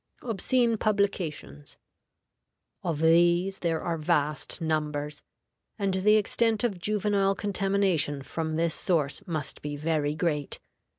OBSCENE 0.23 0.79
PUBLICATIONS. 0.79 1.77
Of 2.81 3.01
these 3.01 3.59
there 3.59 3.83
are 3.83 3.99
vast 3.99 4.59
numbers, 4.59 5.21
and 5.77 5.93
the 5.93 6.15
extent 6.15 6.63
of 6.63 6.79
juvenile 6.79 7.35
contamination 7.35 8.23
from 8.23 8.55
this 8.55 8.73
source 8.73 9.21
must 9.27 9.61
be 9.61 9.75
very 9.75 10.15
great. 10.15 10.59